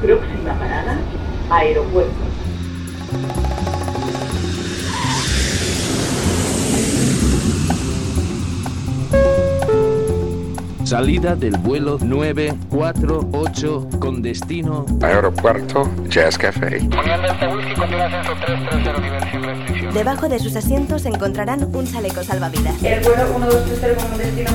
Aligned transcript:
Próxima 0.00 0.54
parada, 0.58 1.04
aeropuerto. 1.50 2.15
Salida 10.86 11.34
del 11.34 11.58
vuelo 11.58 11.98
948 12.00 13.88
con 13.98 14.22
destino 14.22 14.86
Aeropuerto 15.02 15.90
Jazz 16.08 16.38
Café. 16.38 16.78
Debajo 19.92 20.28
de 20.28 20.38
sus 20.38 20.54
asientos 20.54 21.04
encontrarán 21.06 21.74
un 21.74 21.90
chaleco 21.90 22.22
salvavidas. 22.22 22.80
El 22.84 23.00
vuelo 23.02 23.24
1230 23.36 23.96
como 24.00 24.16
destino 24.16 24.50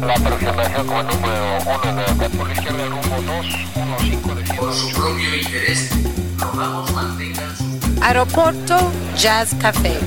la 0.00 0.14
aproximación 0.14 0.86
como 0.86 1.02
número 1.02 1.58
1 1.66 1.94
de 1.96 2.02
la 2.16 2.28
por 2.28 2.50
izquierda 2.52 2.86
rumbo 2.86 3.16
215 3.16 4.34
de 4.34 4.58
Por 4.60 4.72
su 4.72 4.94
propio 4.94 5.36
interés, 5.42 5.90
rogamos 6.38 6.92
mantengan 6.92 7.56
su 7.56 7.64
Aeropuerto 8.00 8.78
Jazz 9.16 9.56
Café. 9.60 9.98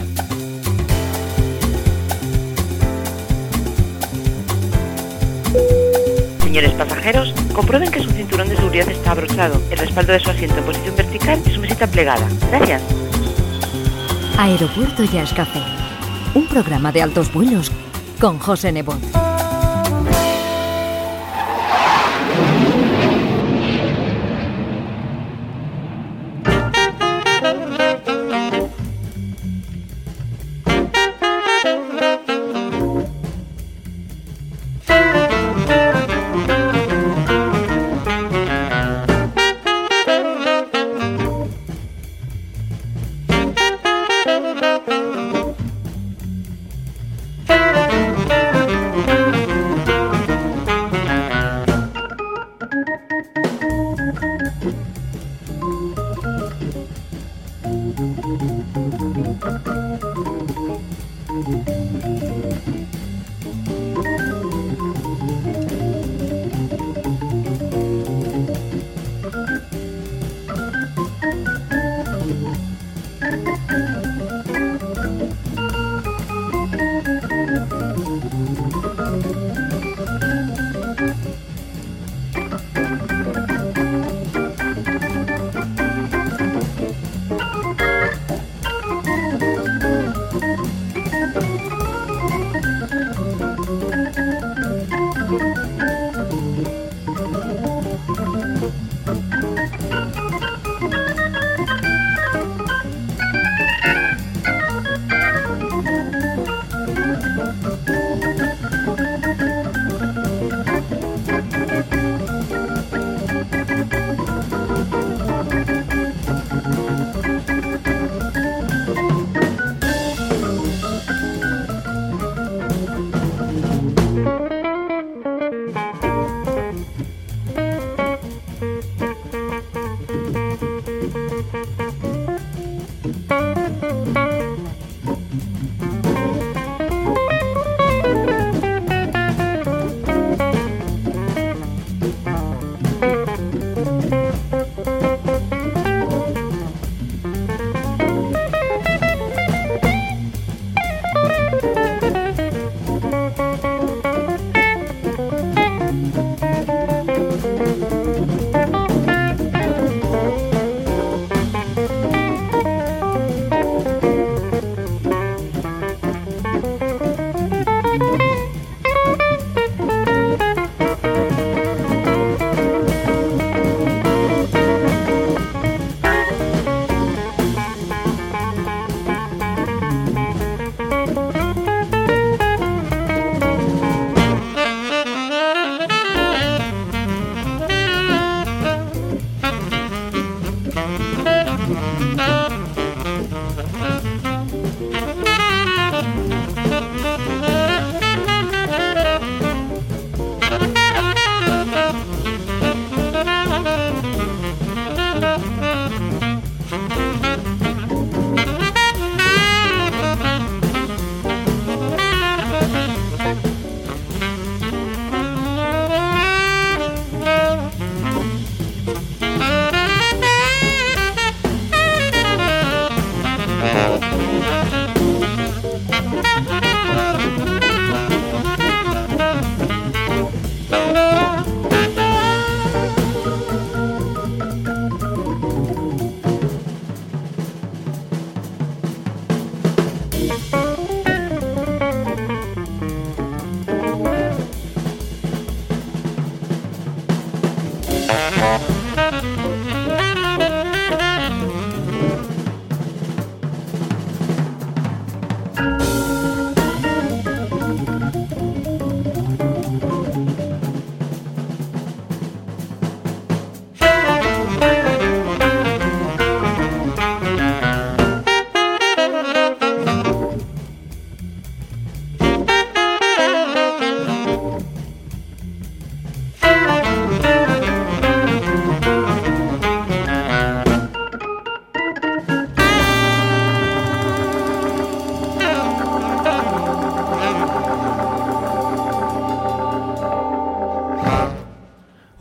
Señores 6.42 6.72
pasajeros, 6.72 7.34
comprueben 7.54 7.92
que 7.92 8.02
su 8.02 8.10
cinturón 8.12 8.50
de 8.50 8.56
seguridad 8.56 8.90
está 8.90 9.12
abrochado, 9.12 9.62
el 9.72 9.78
respaldo 9.78 10.14
de 10.14 10.20
su 10.20 10.30
asiento 10.30 10.58
en 10.58 10.64
posición 10.64 10.96
vertical 10.96 11.42
y 11.46 11.52
su 11.52 11.60
mesita 11.60 11.88
plegada. 11.88 12.28
Gracias. 12.50 12.82
Aeropuerto 14.38 15.04
Jazz 15.04 15.34
Café. 15.34 15.62
Un 16.34 16.48
programa 16.48 16.92
de 16.92 17.02
altos 17.02 17.32
vuelos 17.34 17.72
con 18.20 18.40
José 18.40 18.72
Nebot. 18.72 19.25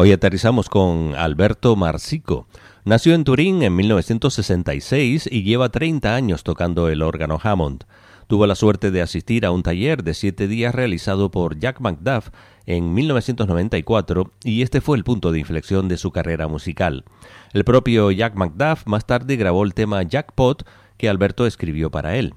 Hoy 0.04 0.12
aterrizamos 0.12 0.68
con 0.68 1.14
Alberto 1.14 1.76
Marsico. 1.76 2.46
Nació 2.84 3.14
en 3.14 3.24
Turín 3.24 3.62
en 3.62 3.74
1966 3.74 5.26
y 5.32 5.44
lleva 5.44 5.70
30 5.70 6.14
años 6.14 6.44
tocando 6.44 6.90
el 6.90 7.00
órgano 7.00 7.40
Hammond. 7.42 7.84
Tuvo 8.26 8.46
la 8.46 8.54
suerte 8.54 8.90
de 8.90 9.00
asistir 9.00 9.46
a 9.46 9.50
un 9.50 9.62
taller 9.62 10.04
de 10.04 10.12
siete 10.12 10.46
días 10.46 10.74
realizado 10.74 11.30
por 11.30 11.58
Jack 11.58 11.80
McDuff 11.80 12.28
en 12.66 12.92
1994 12.92 14.30
y 14.44 14.60
este 14.60 14.82
fue 14.82 14.98
el 14.98 15.04
punto 15.04 15.32
de 15.32 15.38
inflexión 15.38 15.88
de 15.88 15.96
su 15.96 16.10
carrera 16.10 16.48
musical. 16.48 17.06
El 17.54 17.64
propio 17.64 18.10
Jack 18.10 18.34
McDuff 18.34 18.86
más 18.86 19.06
tarde 19.06 19.36
grabó 19.36 19.64
el 19.64 19.72
tema 19.72 20.02
Jackpot 20.02 20.68
que 20.98 21.08
Alberto 21.08 21.46
escribió 21.46 21.90
para 21.90 22.16
él. 22.16 22.34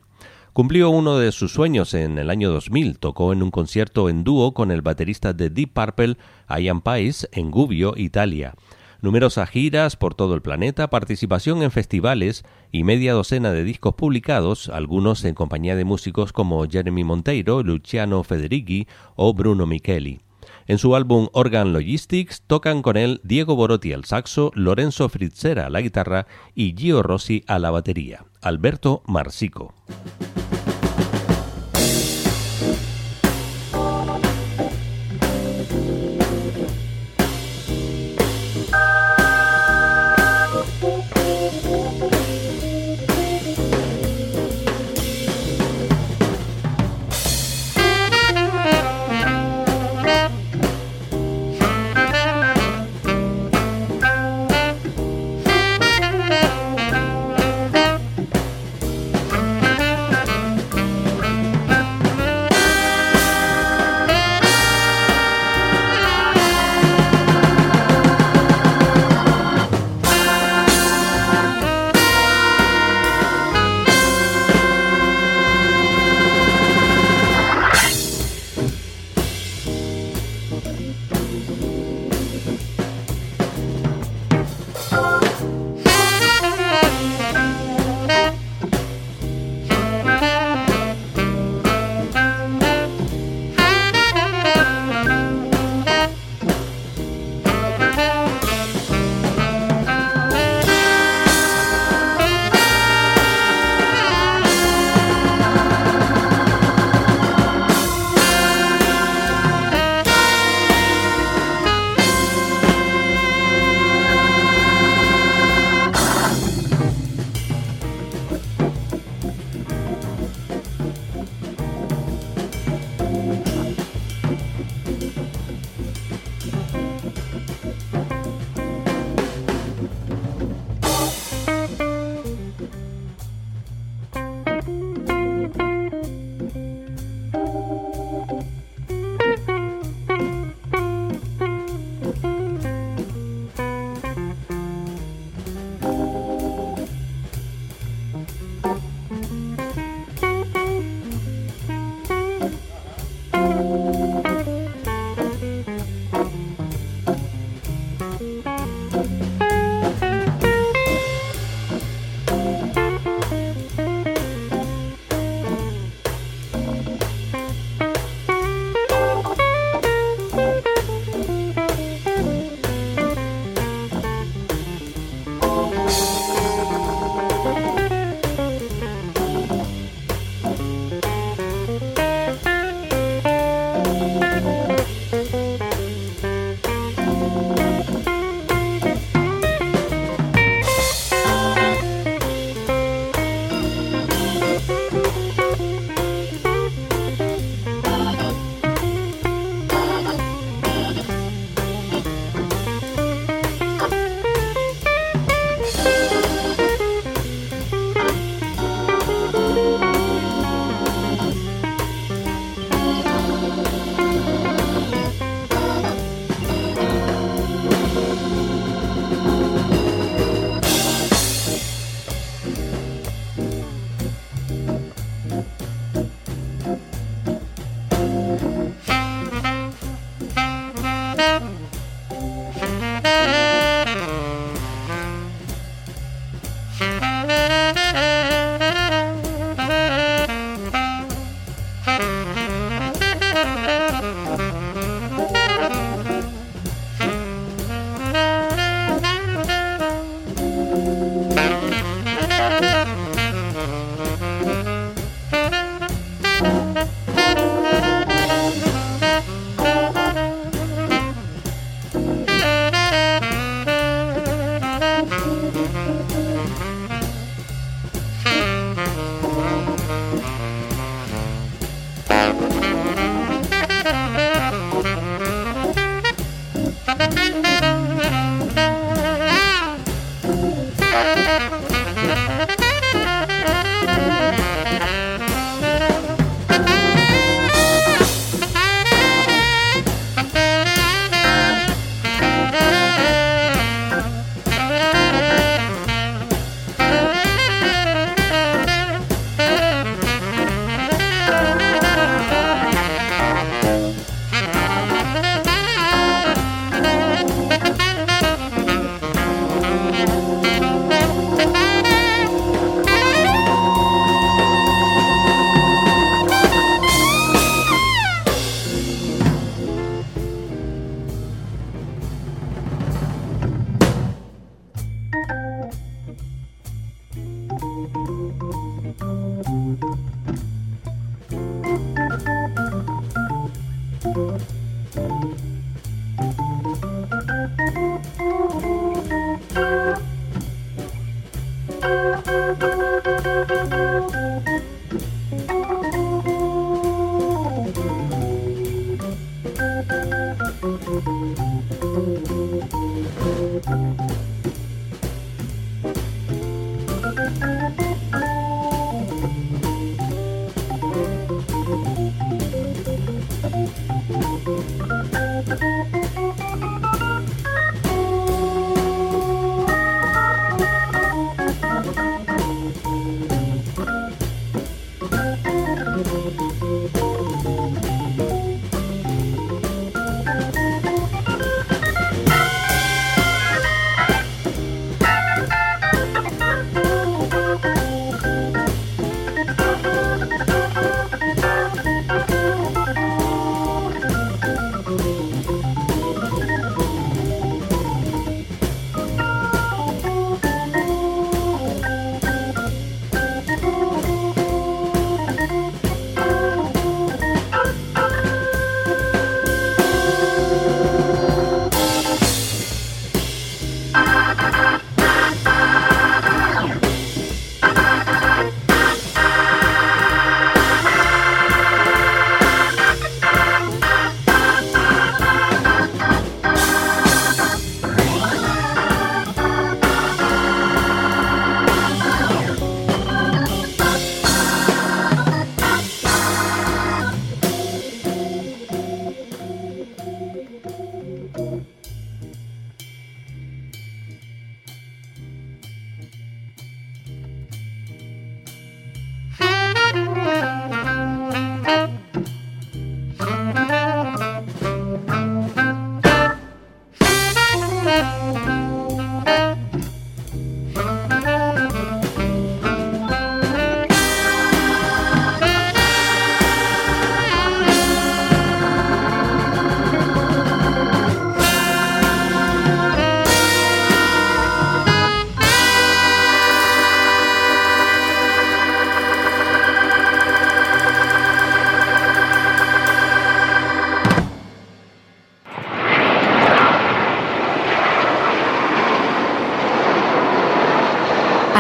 Cumplió 0.57 0.89
uno 0.89 1.19
de 1.19 1.31
sus 1.31 1.53
sueños 1.53 1.93
en 1.93 2.17
el 2.17 2.31
año 2.31 2.49
2000, 2.49 2.97
tocó 2.97 3.31
en 3.31 3.43
un 3.43 3.51
concierto 3.51 4.09
en 4.09 4.23
dúo 4.23 4.55
con 4.55 4.71
el 4.71 4.81
baterista 4.81 5.31
de 5.31 5.51
Deep 5.51 5.71
Purple, 5.71 6.17
Ian 6.49 6.81
Pais, 6.81 7.29
en 7.31 7.51
Gubbio, 7.51 7.93
Italia 7.95 8.55
numerosas 9.03 9.51
giras 9.51 9.95
por 9.95 10.15
todo 10.15 10.33
el 10.33 10.41
planeta, 10.41 10.89
participación 10.89 11.61
en 11.61 11.69
festivales 11.69 12.43
y 12.71 12.83
media 12.83 13.13
docena 13.13 13.51
de 13.51 13.63
discos 13.63 13.93
publicados, 13.93 14.69
algunos 14.69 15.23
en 15.25 15.35
compañía 15.35 15.75
de 15.75 15.85
músicos 15.85 16.33
como 16.33 16.67
Jeremy 16.67 17.03
Monteiro, 17.03 17.61
Luciano 17.61 18.23
Federici 18.23 18.87
o 19.15 19.35
Bruno 19.35 19.67
Micheli. 19.67 20.21
En 20.65 20.79
su 20.79 20.95
álbum 20.95 21.27
Organ 21.33 21.71
Logistics 21.71 22.41
tocan 22.47 22.81
con 22.81 22.97
él 22.97 23.21
Diego 23.23 23.55
Borotti 23.55 23.93
al 23.93 24.05
saxo, 24.05 24.51
Lorenzo 24.55 25.07
Fritzera 25.07 25.67
a 25.67 25.69
la 25.69 25.81
guitarra 25.81 26.25
y 26.55 26.73
Gio 26.75 27.03
Rossi 27.03 27.43
a 27.45 27.59
la 27.59 27.69
batería. 27.69 28.25
Alberto 28.41 29.03
Marsico. 29.05 29.75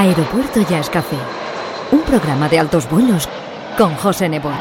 Aeropuerto 0.07 0.61
Jazz 0.61 0.89
Café, 0.89 1.17
un 1.91 2.01
programa 2.03 2.47
de 2.47 2.57
altos 2.57 2.89
vuelos 2.89 3.27
con 3.77 3.93
José 3.95 4.29
Nebot. 4.29 4.53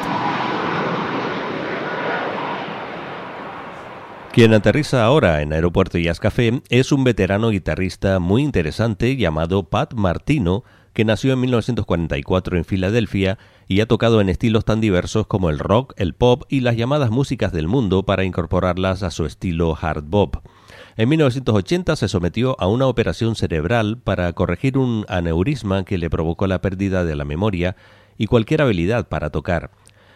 Quien 4.33 4.53
aterriza 4.55 5.05
ahora 5.05 5.43
en 5.43 5.53
Aeropuerto 5.53 5.99
Jazz 5.99 6.19
Café 6.19 6.63
es 6.69 6.91
un 6.91 7.05
veterano 7.05 7.51
guitarrista 7.51 8.19
muy 8.19 8.43
interesante 8.43 9.17
llamado 9.17 9.71
Pat 9.71 9.95
Martino, 9.95 10.65
que 10.93 11.05
nació 11.05 11.35
en 11.35 11.41
1944 11.43 12.57
en 12.57 12.65
Filadelfia 12.65 13.39
y 13.69 13.81
ha 13.83 13.87
tocado 13.87 14.21
en 14.21 14.29
estilos 14.29 14.65
tan 14.65 14.81
diversos 14.81 15.29
como 15.29 15.49
el 15.49 15.61
rock, 15.61 15.95
el 15.97 16.15
pop 16.15 16.43
y 16.49 16.59
las 16.59 16.77
llamadas 16.77 17.11
músicas 17.11 17.53
del 17.53 17.69
mundo 17.69 18.03
para 18.03 18.25
incorporarlas 18.25 19.05
a 19.05 19.13
su 19.13 19.27
estilo 19.27 19.79
hard 19.81 20.03
bop. 20.03 20.39
En 20.99 21.11
1980 21.11 21.95
se 21.95 22.09
sometió 22.09 22.57
a 22.59 22.69
una 22.69 22.87
operación 22.87 23.37
cerebral 23.37 23.99
para 23.99 24.33
corregir 24.33 24.79
un 24.79 25.05
aneurisma 25.09 25.85
que 25.85 25.99
le 25.99 26.09
provocó 26.09 26.47
la 26.47 26.63
pérdida 26.63 27.05
de 27.05 27.15
la 27.15 27.27
memoria 27.27 27.77
y 28.17 28.29
cualquier 28.29 28.63
habilidad 28.63 29.07
para 29.07 29.29
tocar. 29.29 29.73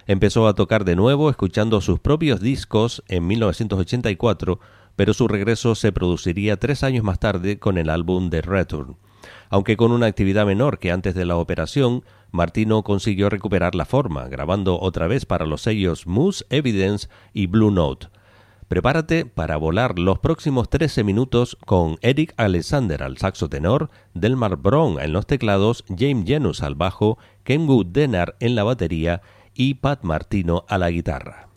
Empezó 0.07 0.49
a 0.49 0.55
tocar 0.55 0.87
de 0.87 0.97
nuevo 0.97 1.29
escuchando 1.29 1.83
sus 1.83 2.01
propios 2.01 2.41
discos 2.41 3.03
en 3.09 3.27
1984, 3.27 4.59
pero 4.97 5.13
su 5.13 5.29
regreso 5.29 5.75
se 5.75 5.93
produciría 5.93 6.57
tres 6.57 6.83
años 6.83 7.05
más 7.05 7.19
tarde 7.19 7.59
con 7.59 7.77
el 7.77 7.91
álbum 7.91 8.31
The 8.31 8.41
Return. 8.41 8.97
Aunque 9.51 9.77
con 9.77 9.93
una 9.93 10.07
actividad 10.07 10.47
menor 10.47 10.79
que 10.79 10.93
antes 10.93 11.15
de 11.15 11.27
la 11.27 11.37
operación, 11.37 12.05
Martino 12.31 12.83
consiguió 12.85 13.29
recuperar 13.29 13.75
la 13.75 13.85
forma, 13.85 14.29
grabando 14.29 14.81
otra 14.81 15.09
vez 15.09 15.27
para 15.27 15.45
los 15.45 15.61
sellos 15.61 16.07
Moose 16.07 16.47
Evidence 16.49 17.09
y 17.35 17.49
Blue 17.49 17.71
Note. 17.71 18.09
Prepárate 18.71 19.27
para 19.27 19.57
volar 19.57 19.99
los 19.99 20.21
próximos 20.21 20.71
13 20.71 21.03
minutos 21.03 21.59
con 21.67 21.99
Eric 22.03 22.35
Alexander 22.37 23.03
al 23.03 23.19
saxo 23.19 23.49
tenor, 23.49 23.91
Delmar 24.15 24.59
Brown 24.59 25.01
en 25.01 25.13
los 25.13 25.27
teclados, 25.27 25.85
James 25.89 26.25
Genus 26.25 26.63
al 26.63 26.77
bajo, 26.77 27.19
Kenwood 27.43 27.87
Denner 27.87 28.37
en 28.39 28.55
la 28.55 28.63
batería 28.63 29.23
y 29.55 29.75
Pat 29.75 30.05
Martino 30.05 30.67
a 30.69 30.79
la 30.79 30.89
guitarra. 30.89 31.50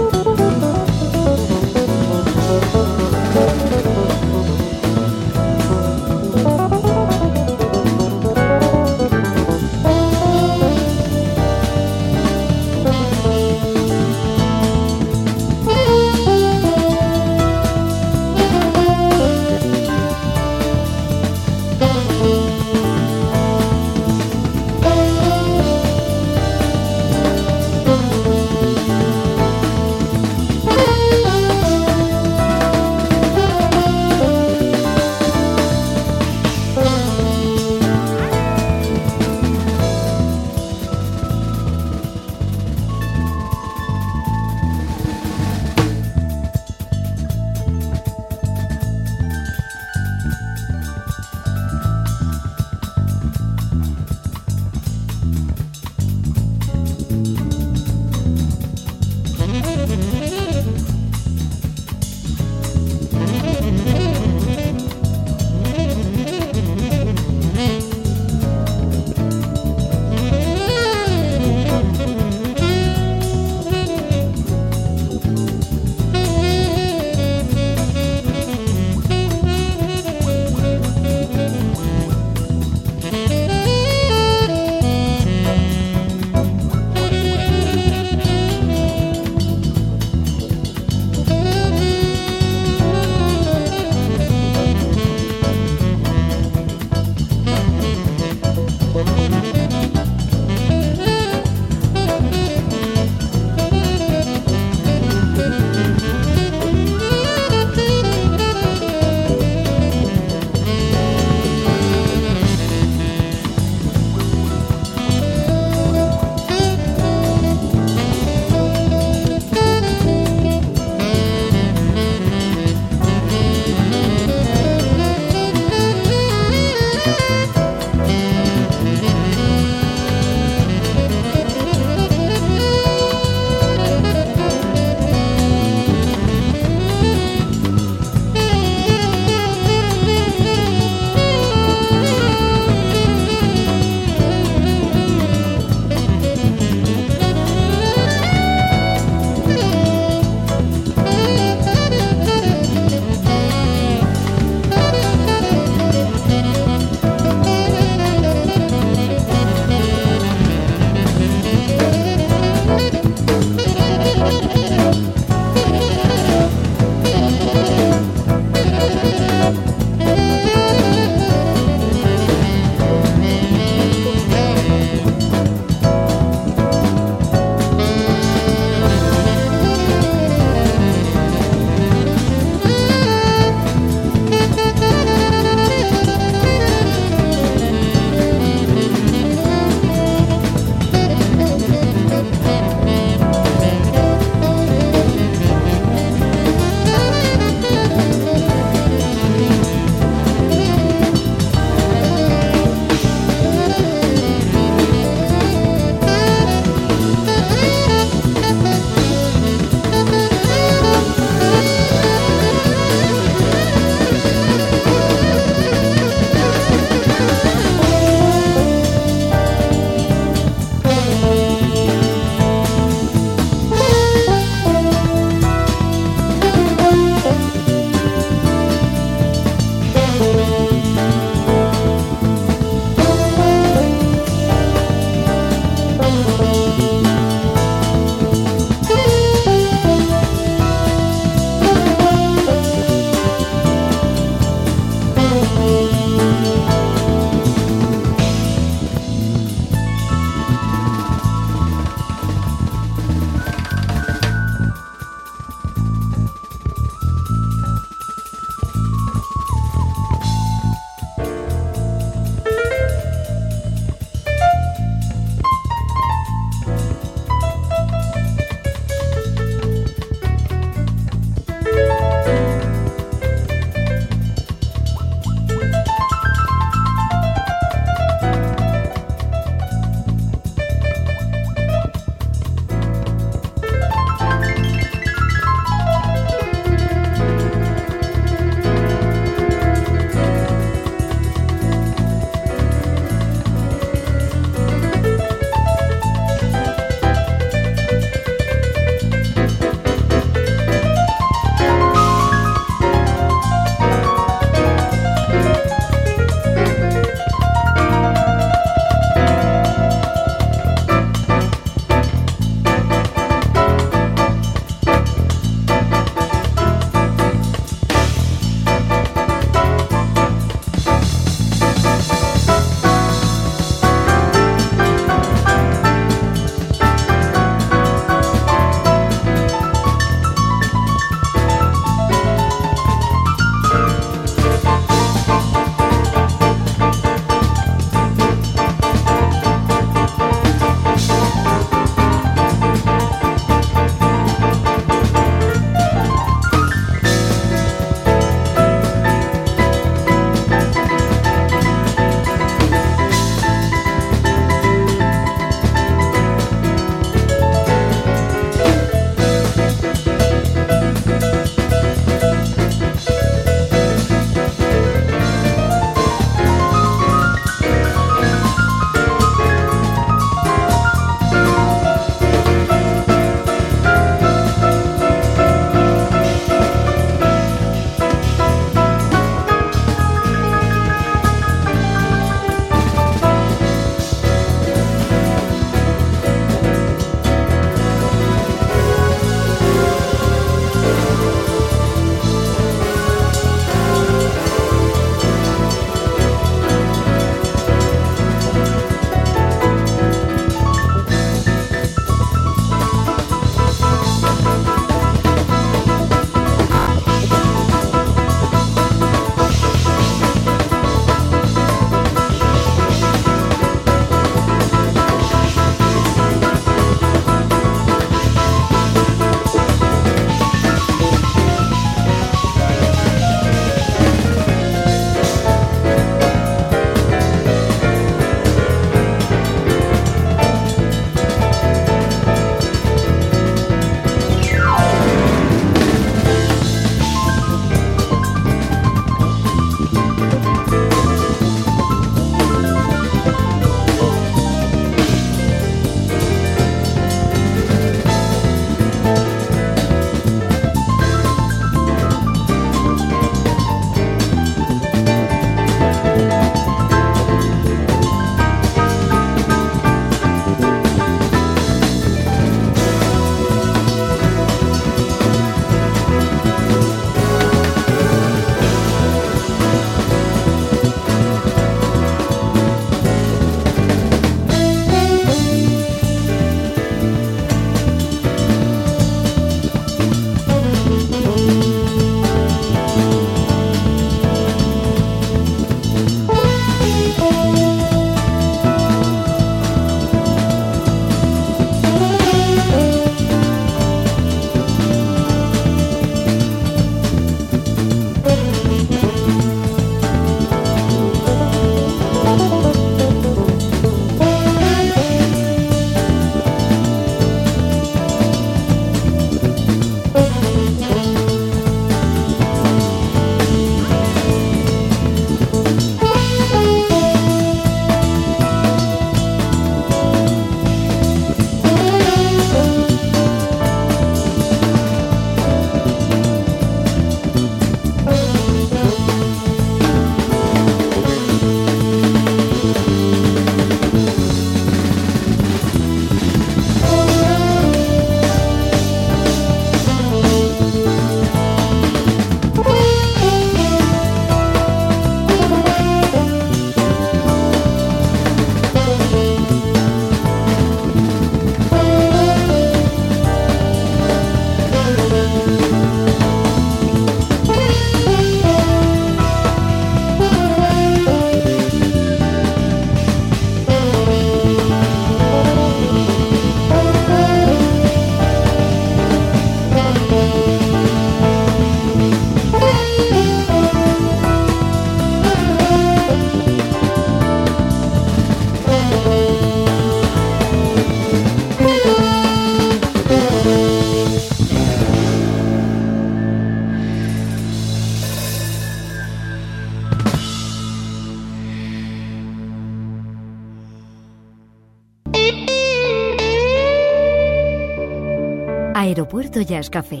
Aeropuerto 599.08 599.40
Jazz 599.40 599.70
Café. 599.70 600.00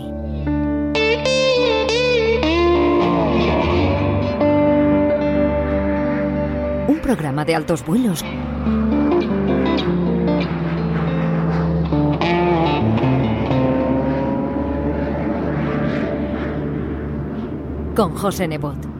Un 6.86 7.00
programa 7.02 7.46
de 7.46 7.54
altos 7.54 7.86
vuelos. 7.86 8.22
Con 17.96 18.14
José 18.14 18.46
Nebot. 18.46 18.97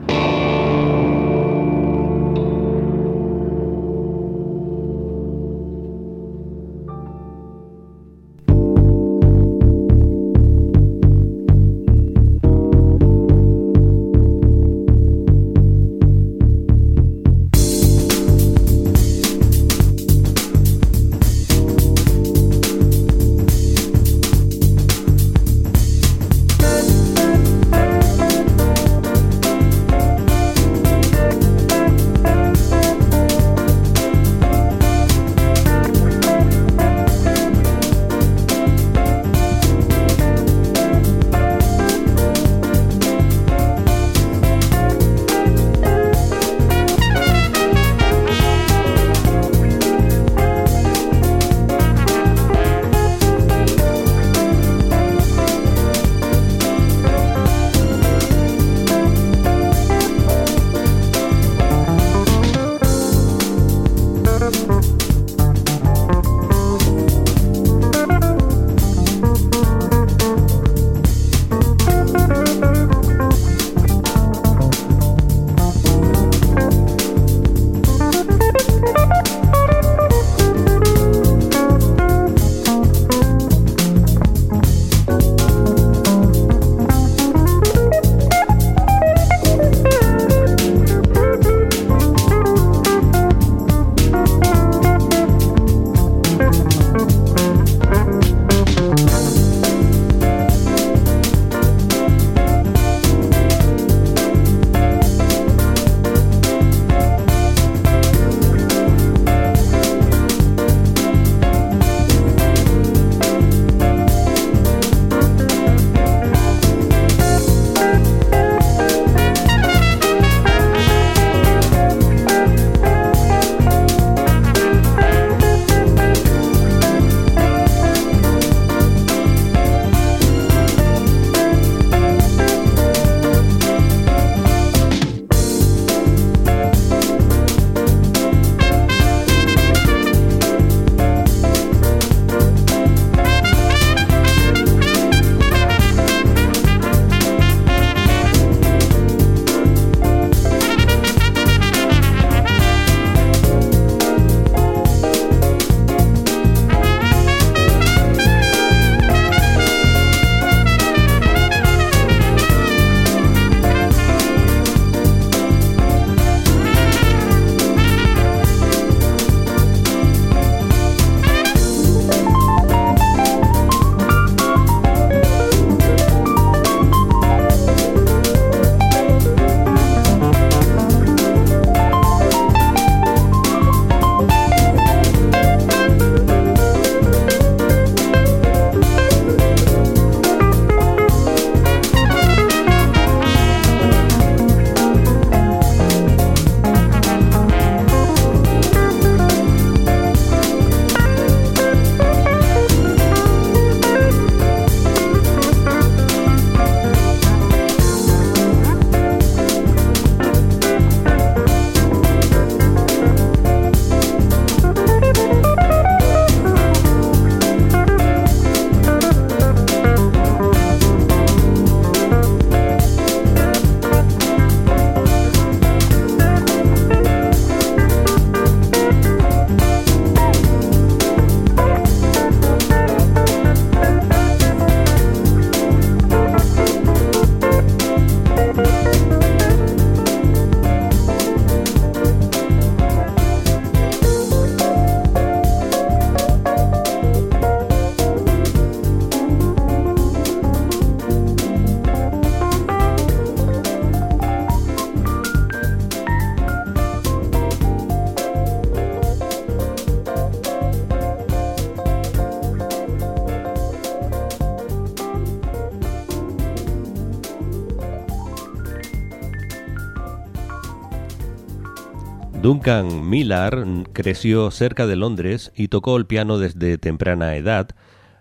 Duncan 272.48 273.06
Millar 273.06 273.62
creció 273.92 274.50
cerca 274.50 274.86
de 274.86 274.96
Londres 274.96 275.52
y 275.54 275.68
tocó 275.68 275.98
el 275.98 276.06
piano 276.06 276.38
desde 276.38 276.78
temprana 276.78 277.36
edad, 277.36 277.68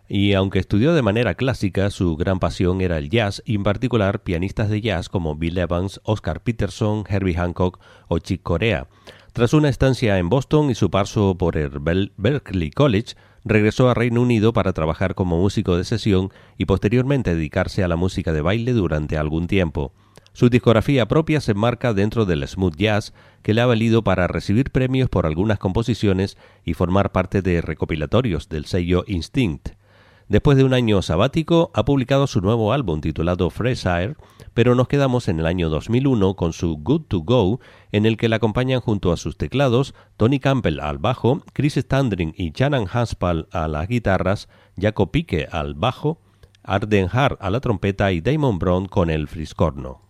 Y 0.09 0.33
aunque 0.33 0.59
estudió 0.59 0.93
de 0.93 1.01
manera 1.01 1.35
clásica, 1.35 1.89
su 1.91 2.17
gran 2.17 2.37
pasión 2.39 2.81
era 2.81 2.97
el 2.97 3.09
jazz 3.09 3.41
y 3.45 3.55
en 3.55 3.63
particular 3.63 4.23
pianistas 4.23 4.67
de 4.67 4.81
jazz 4.81 5.07
como 5.07 5.37
Bill 5.37 5.57
Evans, 5.57 6.01
Oscar 6.03 6.43
Peterson, 6.43 7.05
Herbie 7.07 7.35
Hancock 7.35 7.79
o 8.09 8.19
Chick 8.19 8.43
Corea. 8.43 8.89
Tras 9.31 9.53
una 9.53 9.69
estancia 9.69 10.17
en 10.17 10.27
Boston 10.27 10.71
y 10.71 10.75
su 10.75 10.91
paso 10.91 11.37
por 11.37 11.55
el 11.55 11.69
Berklee 12.17 12.71
College, 12.71 13.15
regresó 13.45 13.89
a 13.89 13.93
Reino 13.93 14.21
Unido 14.21 14.51
para 14.51 14.73
trabajar 14.73 15.15
como 15.15 15.37
músico 15.37 15.77
de 15.77 15.85
sesión 15.85 16.33
y 16.57 16.65
posteriormente 16.65 17.33
dedicarse 17.33 17.81
a 17.81 17.87
la 17.87 17.95
música 17.95 18.33
de 18.33 18.41
baile 18.41 18.73
durante 18.73 19.15
algún 19.15 19.47
tiempo. 19.47 19.93
Su 20.37 20.49
discografía 20.49 21.07
propia 21.07 21.41
se 21.41 21.53
enmarca 21.53 21.95
dentro 21.95 22.27
del 22.27 22.47
smooth 22.47 22.75
jazz, 22.75 23.11
que 23.41 23.55
le 23.55 23.61
ha 23.61 23.65
valido 23.65 24.03
para 24.03 24.27
recibir 24.27 24.69
premios 24.69 25.09
por 25.09 25.25
algunas 25.25 25.57
composiciones 25.57 26.37
y 26.63 26.75
formar 26.75 27.11
parte 27.11 27.41
de 27.41 27.59
recopilatorios 27.59 28.47
del 28.47 28.65
sello 28.65 29.03
Instinct. 29.07 29.69
Después 30.27 30.55
de 30.55 30.63
un 30.63 30.75
año 30.75 31.01
sabático, 31.01 31.71
ha 31.73 31.85
publicado 31.85 32.27
su 32.27 32.39
nuevo 32.39 32.71
álbum 32.71 33.01
titulado 33.01 33.49
Fresh 33.49 33.87
Air, 33.87 34.15
pero 34.53 34.75
nos 34.75 34.87
quedamos 34.87 35.27
en 35.27 35.39
el 35.39 35.47
año 35.47 35.69
2001 35.69 36.35
con 36.35 36.53
su 36.53 36.77
Good 36.77 37.05
to 37.07 37.21
Go, 37.21 37.59
en 37.91 38.05
el 38.05 38.15
que 38.15 38.29
le 38.29 38.35
acompañan 38.35 38.79
junto 38.79 39.11
a 39.11 39.17
sus 39.17 39.37
teclados 39.37 39.95
Tony 40.17 40.39
Campbell 40.39 40.81
al 40.81 40.99
bajo, 40.99 41.41
Chris 41.53 41.77
Standring 41.77 42.35
y 42.37 42.51
Shannon 42.51 42.85
Haspel 42.93 43.47
a 43.51 43.67
las 43.67 43.87
guitarras, 43.87 44.49
Jaco 44.79 45.11
Pique 45.11 45.47
al 45.51 45.73
bajo, 45.73 46.21
Arden 46.67 47.07
Hart 47.11 47.37
a 47.41 47.49
la 47.49 47.61
trompeta 47.61 48.11
y 48.11 48.19
Damon 48.19 48.59
Brown 48.59 48.87
con 48.87 49.09
el 49.09 49.29
friscorno. 49.29 50.01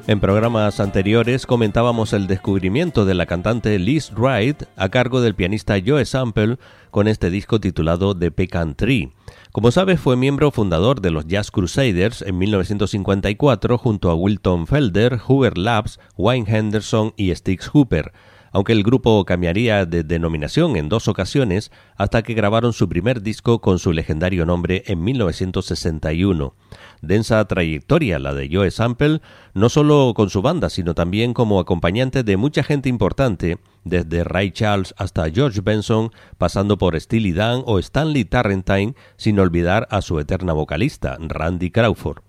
En 0.08 0.22
programas 0.22 0.80
anteriores 0.80 1.46
comentábamos 1.46 2.14
el 2.14 2.28
descubrimiento 2.28 3.04
de 3.04 3.14
la 3.14 3.26
cantante 3.26 3.78
Liz 3.78 4.14
Wright 4.16 4.64
a 4.78 4.88
cargo 4.88 5.20
del 5.20 5.36
pianista 5.36 5.76
Joe 5.86 6.06
Sample 6.06 6.60
con 6.92 7.10
este 7.10 7.30
disco 7.30 7.60
titulado 7.60 8.18
The 8.18 8.32
Pecan 8.32 8.76
Tree. 8.76 9.12
Como 9.52 9.70
sabes, 9.70 10.00
fue 10.00 10.16
miembro 10.16 10.52
fundador 10.52 11.02
de 11.02 11.12
los 11.12 11.28
Jazz 11.28 11.52
Crusaders 11.52 12.22
en 12.22 12.38
1954 12.38 13.78
junto 13.78 14.10
a 14.10 14.16
Wilton 14.16 14.66
Felder, 14.66 15.18
Hoover 15.18 15.58
Labs, 15.58 16.00
Wayne 16.16 16.58
Henderson 16.58 17.14
y 17.18 17.36
Sticks 17.36 17.68
Hooper 17.68 18.14
aunque 18.52 18.74
el 18.74 18.84
grupo 18.84 19.24
cambiaría 19.26 19.86
de 19.86 20.04
denominación 20.04 20.76
en 20.76 20.90
dos 20.90 21.08
ocasiones 21.08 21.72
hasta 21.96 22.22
que 22.22 22.34
grabaron 22.34 22.74
su 22.74 22.88
primer 22.90 23.22
disco 23.22 23.60
con 23.60 23.80
su 23.80 23.94
legendario 23.94 24.46
nombre 24.46 24.84
en 24.88 25.04
1961. 25.04 26.54
Densa 27.02 27.46
trayectoria 27.46 28.20
la 28.20 28.34
de 28.34 28.50
Joe 28.52 28.72
Sample, 28.72 29.22
no 29.54 29.70
solo 29.70 30.14
con 30.16 30.30
su 30.30 30.42
banda, 30.42 30.70
sino 30.70 30.96
también 30.96 31.34
como 31.34 31.60
acompañante 31.60 32.24
de 32.24 32.38
mucha 32.38 32.64
gente 32.64 32.90
importante, 32.90 33.58
desde 33.84 34.24
Ray 34.24 34.52
Charles 34.52 34.94
hasta 34.98 35.30
George 35.30 35.62
Benson, 35.62 36.12
pasando 36.38 36.78
por 36.78 37.00
Steely 37.00 37.34
Dan 37.34 37.64
o 37.66 37.80
Stanley 37.80 38.26
Tarrantine, 38.26 38.96
sin 39.16 39.40
olvidar 39.40 39.88
a 39.92 40.02
su 40.02 40.20
eterna 40.20 40.54
vocalista, 40.54 41.18
Randy 41.20 41.72
Crawford. 41.72 42.20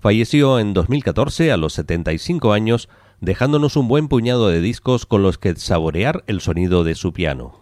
Falleció 0.00 0.58
en 0.60 0.74
2014 0.74 1.50
a 1.50 1.56
los 1.56 1.72
75 1.72 2.52
años 2.52 2.88
dejándonos 3.20 3.76
un 3.76 3.88
buen 3.88 4.08
puñado 4.08 4.48
de 4.48 4.60
discos 4.60 5.06
con 5.06 5.22
los 5.22 5.38
que 5.38 5.54
saborear 5.56 6.24
el 6.26 6.40
sonido 6.40 6.84
de 6.84 6.94
su 6.94 7.12
piano. 7.12 7.54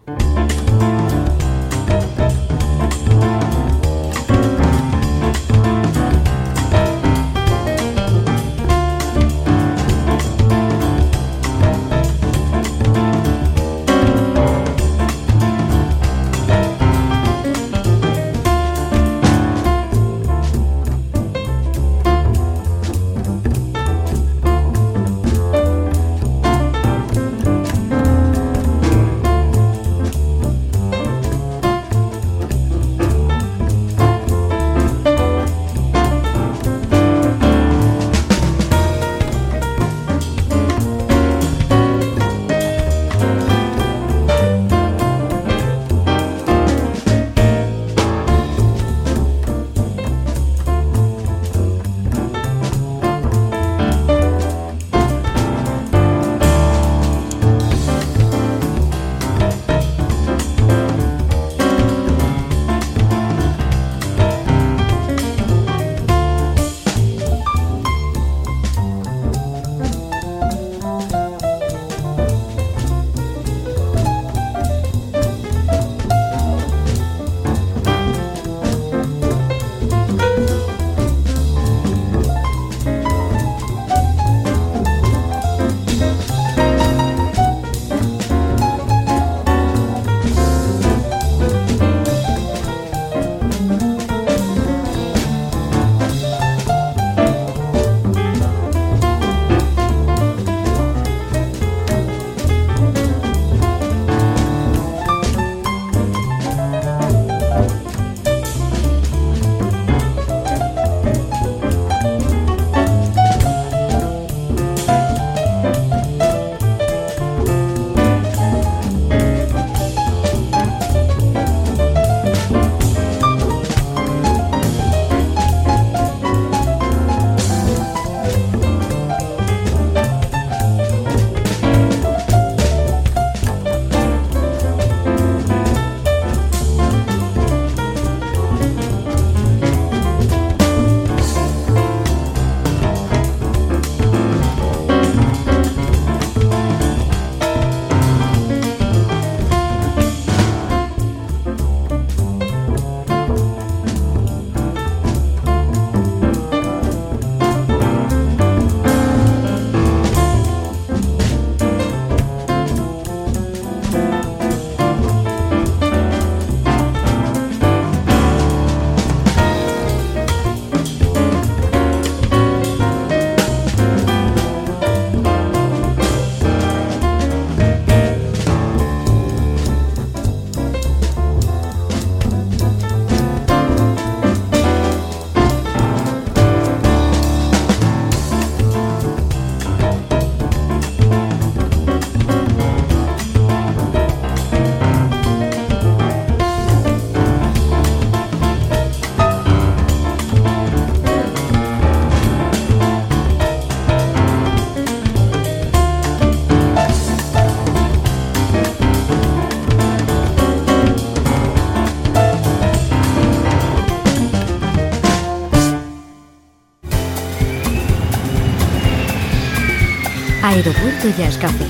Aeropuerto 220.57 221.09
Jazz 221.19 221.37
Café 221.37 221.67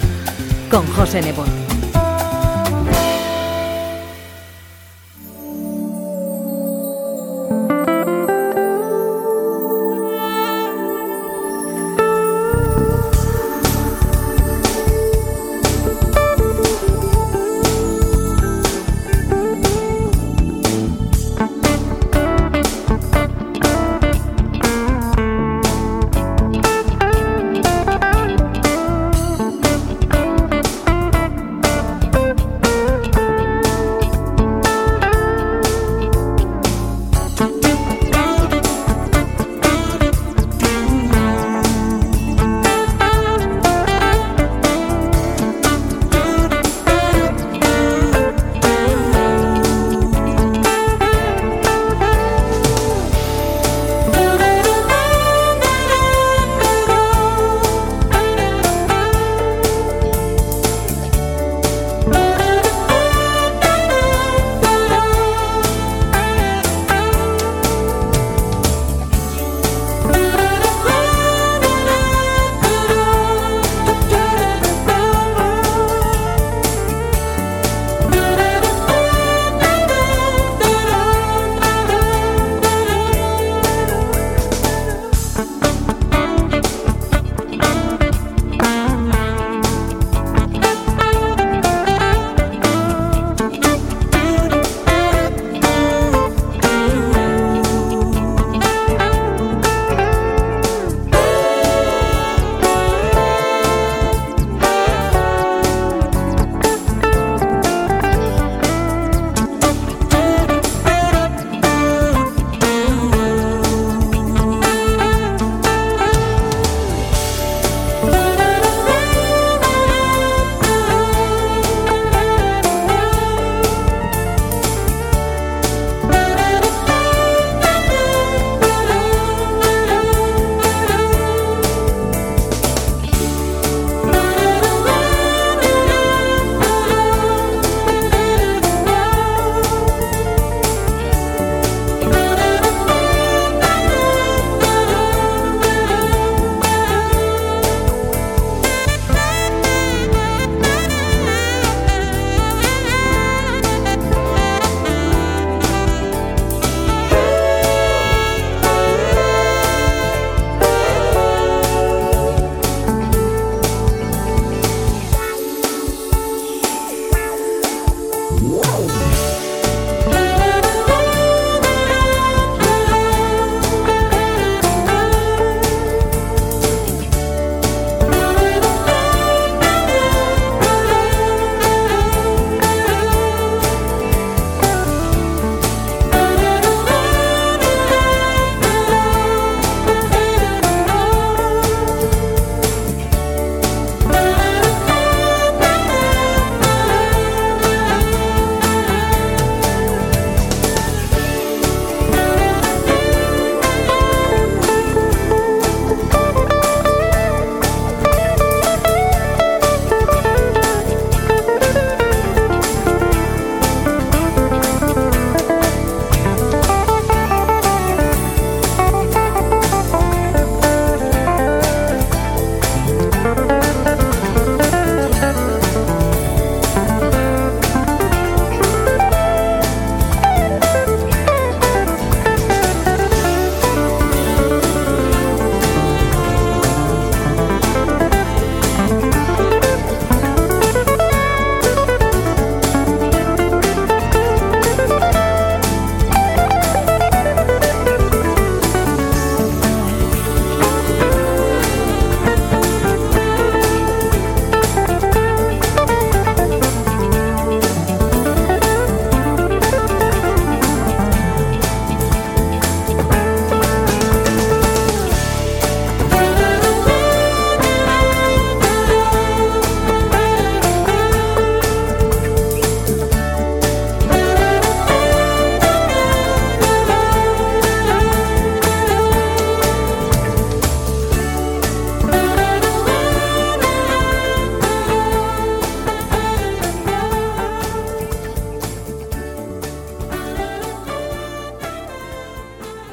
con 0.71 0.87
José 0.93 1.21
Nebot. 1.21 1.66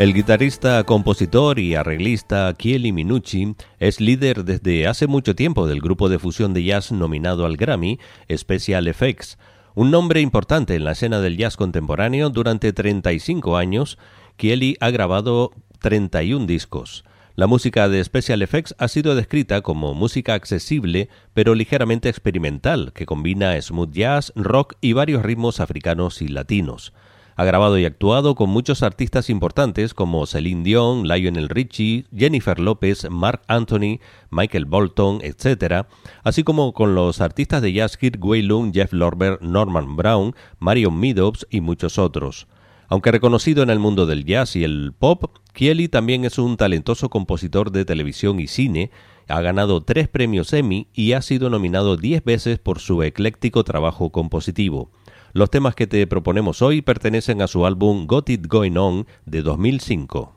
El 0.03 0.13
guitarrista, 0.13 0.83
compositor 0.83 1.59
y 1.59 1.75
arreglista 1.75 2.53
Chieli 2.57 2.91
Minucci 2.91 3.55
es 3.79 4.01
líder 4.01 4.43
desde 4.43 4.85
hace 4.85 5.07
mucho 5.07 5.33
tiempo 5.33 5.65
del 5.65 5.79
grupo 5.79 6.09
de 6.09 6.19
fusión 6.19 6.53
de 6.53 6.61
jazz 6.61 6.91
nominado 6.91 7.45
al 7.45 7.55
Grammy, 7.55 7.99
Special 8.29 8.89
Effects, 8.89 9.37
un 9.75 9.91
nombre 9.91 10.19
importante 10.19 10.75
en 10.75 10.83
la 10.83 10.91
escena 10.91 11.21
del 11.21 11.37
jazz 11.37 11.55
contemporáneo 11.55 12.29
durante 12.29 12.73
35 12.73 13.55
años. 13.55 13.97
Chieli 14.37 14.75
ha 14.81 14.89
grabado 14.89 15.51
31 15.79 16.47
discos. 16.47 17.05
La 17.35 17.47
música 17.47 17.87
de 17.87 18.03
Special 18.03 18.41
Effects 18.41 18.75
ha 18.79 18.89
sido 18.89 19.15
descrita 19.15 19.61
como 19.61 19.93
música 19.93 20.33
accesible 20.33 21.07
pero 21.33 21.55
ligeramente 21.55 22.09
experimental 22.09 22.91
que 22.93 23.05
combina 23.05 23.59
smooth 23.61 23.93
jazz, 23.93 24.33
rock 24.35 24.73
y 24.81 24.91
varios 24.91 25.23
ritmos 25.23 25.61
africanos 25.61 26.21
y 26.21 26.27
latinos. 26.27 26.91
Ha 27.35 27.45
grabado 27.45 27.77
y 27.79 27.85
actuado 27.85 28.35
con 28.35 28.49
muchos 28.49 28.83
artistas 28.83 29.29
importantes 29.29 29.93
como 29.93 30.25
Celine 30.25 30.63
Dion, 30.63 31.07
Lionel 31.07 31.49
Richie, 31.49 32.05
Jennifer 32.15 32.59
López, 32.59 33.09
Mark 33.09 33.41
Anthony, 33.47 33.99
Michael 34.29 34.65
Bolton, 34.65 35.19
etc., 35.23 35.87
así 36.23 36.43
como 36.43 36.73
con 36.73 36.93
los 36.93 37.21
artistas 37.21 37.61
de 37.61 37.73
jazz 37.73 37.97
Kirk 37.97 38.23
Whalum, 38.23 38.71
Jeff 38.71 38.93
Lorber, 38.93 39.39
Norman 39.41 39.95
Brown, 39.95 40.35
Marion 40.59 40.99
Meadows 40.99 41.47
y 41.49 41.61
muchos 41.61 41.97
otros. 41.97 42.47
Aunque 42.87 43.11
reconocido 43.11 43.63
en 43.63 43.71
el 43.71 43.79
mundo 43.79 44.05
del 44.05 44.25
jazz 44.25 44.55
y 44.55 44.63
el 44.63 44.93
pop, 44.93 45.35
Kieli 45.53 45.87
también 45.87 46.25
es 46.25 46.37
un 46.37 46.57
talentoso 46.57 47.09
compositor 47.09 47.71
de 47.71 47.85
televisión 47.85 48.39
y 48.39 48.47
cine, 48.47 48.91
ha 49.27 49.41
ganado 49.41 49.81
tres 49.81 50.07
premios 50.07 50.53
Emmy 50.53 50.87
y 50.93 51.13
ha 51.13 51.21
sido 51.21 51.49
nominado 51.49 51.97
diez 51.97 52.23
veces 52.23 52.59
por 52.59 52.79
su 52.79 53.01
ecléctico 53.01 53.63
trabajo 53.63 54.11
compositivo. 54.11 54.91
Los 55.35 55.49
temas 55.49 55.73
que 55.73 55.87
te 55.87 56.05
proponemos 56.05 56.61
hoy 56.61 56.83
pertenecen 56.83 57.41
a 57.41 57.47
su 57.47 57.65
álbum 57.65 58.05
Got 58.05 58.29
It 58.29 58.45
Going 58.45 58.77
On 58.77 59.07
de 59.25 59.41
2005. 59.41 60.31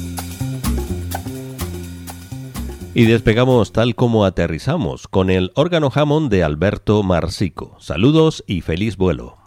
Y 2.94 3.04
despegamos 3.04 3.74
tal 3.74 3.96
como 3.96 4.24
aterrizamos 4.24 5.10
con 5.10 5.30
el 5.30 5.52
órgano 5.56 5.92
Hammond 5.94 6.32
de 6.32 6.46
Alberto 6.46 7.04
Marsico. 7.04 7.76
Saludos 7.82 8.46
y 8.48 8.62
feliz 8.62 8.96
vuelo. 8.96 9.39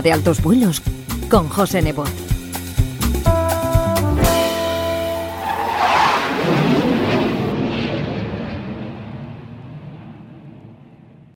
De 0.00 0.12
altos 0.12 0.40
vuelos 0.40 0.80
con 1.28 1.48
José 1.48 1.82
Nebot. 1.82 2.29